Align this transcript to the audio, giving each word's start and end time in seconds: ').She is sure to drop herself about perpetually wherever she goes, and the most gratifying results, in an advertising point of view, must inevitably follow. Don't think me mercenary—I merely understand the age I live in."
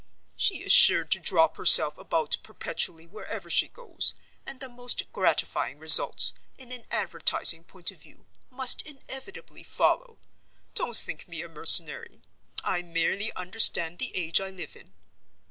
').She 0.35 0.63
is 0.63 0.71
sure 0.71 1.03
to 1.03 1.19
drop 1.19 1.57
herself 1.57 1.95
about 1.99 2.35
perpetually 2.41 3.05
wherever 3.05 3.51
she 3.51 3.67
goes, 3.67 4.15
and 4.47 4.59
the 4.59 4.67
most 4.67 5.11
gratifying 5.13 5.77
results, 5.77 6.33
in 6.57 6.71
an 6.71 6.85
advertising 6.89 7.63
point 7.65 7.91
of 7.91 7.99
view, 8.01 8.25
must 8.49 8.81
inevitably 8.81 9.61
follow. 9.61 10.17
Don't 10.73 10.97
think 10.97 11.27
me 11.27 11.43
mercenary—I 11.45 12.81
merely 12.81 13.31
understand 13.33 13.99
the 13.99 14.11
age 14.17 14.41
I 14.41 14.49
live 14.49 14.75
in." 14.75 14.95